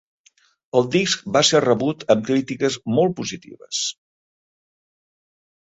El 0.79 0.87
disc 0.95 1.21
va 1.37 1.43
ser 1.51 1.61
rebut 1.67 2.07
amb 2.15 2.25
crítiques 2.31 2.81
molt 2.97 3.17
positives. 3.21 3.87